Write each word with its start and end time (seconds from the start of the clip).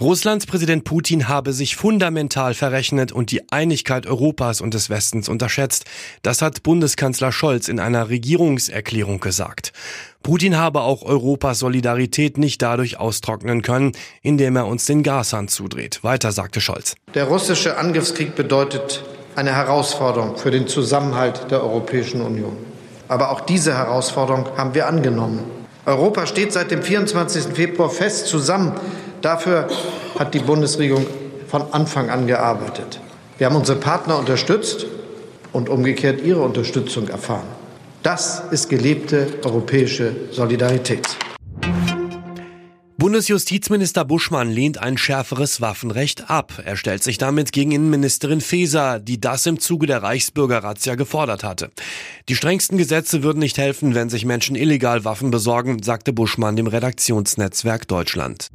Russlands 0.00 0.46
Präsident 0.46 0.82
Putin 0.82 1.28
habe 1.28 1.52
sich 1.52 1.76
fundamental 1.76 2.54
verrechnet 2.54 3.12
und 3.12 3.30
die 3.30 3.52
Einigkeit 3.52 4.08
Europas 4.08 4.60
und 4.60 4.74
des 4.74 4.90
Westens 4.90 5.28
unterschätzt. 5.28 5.84
Das 6.22 6.42
hat 6.42 6.64
Bundeskanzler 6.64 7.30
Scholz 7.30 7.68
in 7.68 7.78
einer 7.78 8.08
Regierungserklärung 8.08 9.20
gesagt. 9.20 9.72
Putin 10.24 10.56
habe 10.56 10.80
auch 10.80 11.02
Europas 11.02 11.60
Solidarität 11.60 12.38
nicht 12.38 12.60
dadurch 12.60 12.98
austrocknen 12.98 13.62
können, 13.62 13.92
indem 14.20 14.56
er 14.56 14.66
uns 14.66 14.84
den 14.86 15.04
Gashahn 15.04 15.46
zudreht. 15.46 16.02
Weiter 16.02 16.32
sagte 16.32 16.60
Scholz. 16.60 16.96
Der 17.14 17.26
russische 17.26 17.76
Angriffskrieg 17.76 18.34
bedeutet 18.34 19.04
eine 19.36 19.54
Herausforderung 19.54 20.36
für 20.36 20.50
den 20.50 20.66
Zusammenhalt 20.66 21.52
der 21.52 21.62
Europäischen 21.62 22.20
Union. 22.20 22.56
Aber 23.06 23.30
auch 23.30 23.42
diese 23.42 23.78
Herausforderung 23.78 24.48
haben 24.56 24.74
wir 24.74 24.88
angenommen. 24.88 25.44
Europa 25.86 26.26
steht 26.26 26.52
seit 26.52 26.72
dem 26.72 26.82
24. 26.82 27.54
Februar 27.54 27.90
fest 27.90 28.26
zusammen. 28.26 28.72
Dafür 29.24 29.68
hat 30.18 30.34
die 30.34 30.38
Bundesregierung 30.38 31.06
von 31.48 31.62
Anfang 31.72 32.10
an 32.10 32.26
gearbeitet. 32.26 33.00
Wir 33.38 33.46
haben 33.46 33.56
unsere 33.56 33.78
Partner 33.78 34.18
unterstützt 34.18 34.84
und 35.50 35.70
umgekehrt 35.70 36.20
ihre 36.20 36.42
Unterstützung 36.42 37.08
erfahren. 37.08 37.46
Das 38.02 38.42
ist 38.50 38.68
gelebte 38.68 39.28
europäische 39.42 40.14
Solidarität. 40.30 41.16
Bundesjustizminister 42.98 44.04
Buschmann 44.04 44.50
lehnt 44.50 44.78
ein 44.78 44.98
schärferes 44.98 45.62
Waffenrecht 45.62 46.28
ab. 46.28 46.60
Er 46.62 46.76
stellt 46.76 47.02
sich 47.02 47.16
damit 47.16 47.52
gegen 47.52 47.72
Innenministerin 47.72 48.42
Faeser, 48.42 48.98
die 48.98 49.20
das 49.20 49.46
im 49.46 49.58
Zuge 49.58 49.86
der 49.86 50.02
Reichsbürgerrazzia 50.02 50.96
gefordert 50.96 51.44
hatte. 51.44 51.70
Die 52.28 52.36
strengsten 52.36 52.76
Gesetze 52.76 53.22
würden 53.22 53.38
nicht 53.38 53.56
helfen, 53.56 53.94
wenn 53.94 54.10
sich 54.10 54.26
Menschen 54.26 54.54
illegal 54.54 55.04
Waffen 55.06 55.30
besorgen, 55.30 55.82
sagte 55.82 56.12
Buschmann 56.12 56.56
dem 56.56 56.66
Redaktionsnetzwerk 56.66 57.88
Deutschland. 57.88 58.48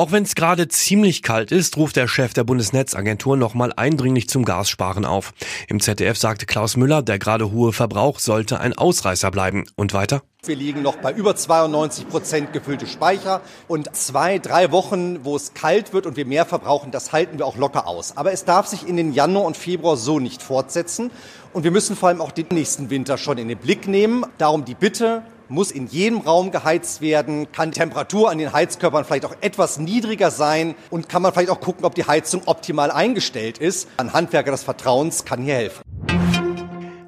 Auch 0.00 0.12
wenn 0.12 0.22
es 0.22 0.34
gerade 0.34 0.66
ziemlich 0.66 1.22
kalt 1.22 1.52
ist, 1.52 1.76
ruft 1.76 1.94
der 1.96 2.08
Chef 2.08 2.32
der 2.32 2.42
Bundesnetzagentur 2.42 3.36
nochmal 3.36 3.74
eindringlich 3.76 4.30
zum 4.30 4.46
Gassparen 4.46 5.04
auf. 5.04 5.34
Im 5.68 5.78
ZDF 5.78 6.16
sagte 6.16 6.46
Klaus 6.46 6.78
Müller, 6.78 7.02
der 7.02 7.18
gerade 7.18 7.52
hohe 7.52 7.74
Verbrauch 7.74 8.18
sollte 8.18 8.60
ein 8.60 8.72
Ausreißer 8.72 9.30
bleiben. 9.30 9.66
Und 9.76 9.92
weiter? 9.92 10.22
Wir 10.42 10.56
liegen 10.56 10.80
noch 10.80 10.96
bei 10.96 11.12
über 11.12 11.36
92 11.36 12.08
Prozent 12.08 12.54
gefüllte 12.54 12.86
Speicher 12.86 13.42
und 13.68 13.94
zwei, 13.94 14.38
drei 14.38 14.72
Wochen, 14.72 15.22
wo 15.22 15.36
es 15.36 15.52
kalt 15.52 15.92
wird 15.92 16.06
und 16.06 16.16
wir 16.16 16.24
mehr 16.24 16.46
verbrauchen, 16.46 16.92
das 16.92 17.12
halten 17.12 17.36
wir 17.36 17.44
auch 17.44 17.58
locker 17.58 17.86
aus. 17.86 18.16
Aber 18.16 18.32
es 18.32 18.46
darf 18.46 18.68
sich 18.68 18.88
in 18.88 18.96
den 18.96 19.12
Januar 19.12 19.44
und 19.44 19.58
Februar 19.58 19.98
so 19.98 20.18
nicht 20.18 20.42
fortsetzen 20.42 21.10
und 21.52 21.64
wir 21.64 21.72
müssen 21.72 21.94
vor 21.94 22.08
allem 22.08 22.22
auch 22.22 22.32
den 22.32 22.46
nächsten 22.52 22.88
Winter 22.88 23.18
schon 23.18 23.36
in 23.36 23.48
den 23.48 23.58
Blick 23.58 23.86
nehmen. 23.86 24.24
Darum 24.38 24.64
die 24.64 24.74
Bitte, 24.74 25.24
muss 25.50 25.70
in 25.70 25.86
jedem 25.86 26.18
Raum 26.18 26.50
geheizt 26.50 27.00
werden, 27.00 27.50
kann 27.52 27.72
die 27.72 27.78
Temperatur 27.78 28.30
an 28.30 28.38
den 28.38 28.52
Heizkörpern 28.52 29.04
vielleicht 29.04 29.24
auch 29.24 29.34
etwas 29.40 29.78
niedriger 29.78 30.30
sein 30.30 30.74
und 30.90 31.08
kann 31.08 31.22
man 31.22 31.32
vielleicht 31.32 31.50
auch 31.50 31.60
gucken, 31.60 31.84
ob 31.84 31.94
die 31.94 32.04
Heizung 32.04 32.42
optimal 32.46 32.90
eingestellt 32.90 33.58
ist. 33.58 33.88
Ein 33.96 34.12
Handwerker 34.12 34.52
des 34.52 34.62
Vertrauens 34.62 35.24
kann 35.24 35.42
hier 35.42 35.54
helfen. 35.54 35.82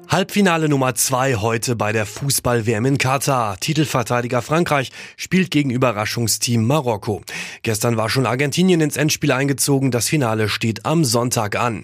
Halbfinale 0.09 0.69
Nummer 0.69 0.93
zwei 0.93 1.37
heute 1.37 1.75
bei 1.75 1.91
der 1.91 2.05
Fußball-WM 2.05 2.85
in 2.85 2.97
Katar. 2.99 3.57
Titelverteidiger 3.57 4.43
Frankreich 4.43 4.91
spielt 5.17 5.49
gegen 5.49 5.71
Überraschungsteam 5.71 6.67
Marokko. 6.67 7.23
Gestern 7.63 7.97
war 7.97 8.11
schon 8.11 8.27
Argentinien 8.27 8.79
ins 8.79 8.95
Endspiel 8.95 9.31
eingezogen. 9.31 9.89
Das 9.89 10.07
Finale 10.07 10.49
steht 10.49 10.85
am 10.85 11.03
Sonntag 11.03 11.55
an. 11.55 11.83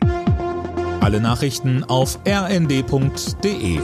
Alle 1.01 1.21
Nachrichten 1.21 1.83
auf 1.85 2.19
rnd.de 2.27 3.79